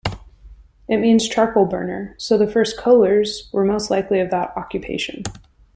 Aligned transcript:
It 0.87 0.97
means, 0.97 1.27
"charcoal 1.29 1.67
burner" 1.67 2.15
so 2.17 2.35
the 2.35 2.47
first 2.51 2.75
"Kohlers" 2.75 3.53
were 3.53 3.63
most 3.63 3.91
likely 3.91 4.19
of 4.19 4.31
that 4.31 4.51
occupation. 4.57 5.21